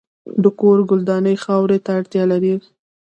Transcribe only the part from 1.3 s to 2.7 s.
خاورې ته اړتیا لرله.